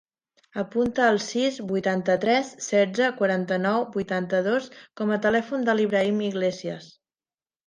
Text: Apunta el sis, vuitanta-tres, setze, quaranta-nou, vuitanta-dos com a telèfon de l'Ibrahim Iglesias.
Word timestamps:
Apunta 0.59 1.09
el 1.15 1.19
sis, 1.25 1.59
vuitanta-tres, 1.71 2.49
setze, 2.69 3.09
quaranta-nou, 3.19 3.85
vuitanta-dos 3.97 4.71
com 5.03 5.13
a 5.15 5.21
telèfon 5.27 5.69
de 5.69 5.77
l'Ibrahim 5.79 6.25
Iglesias. 6.31 6.91